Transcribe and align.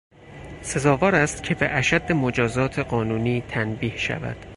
سزاوار 0.61 1.15
است 1.15 1.43
که 1.43 1.55
به 1.55 1.69
اشد 1.77 2.11
مجازات 2.11 2.79
قانونی 2.79 3.41
تنبیه 3.41 3.97
شود. 3.97 4.45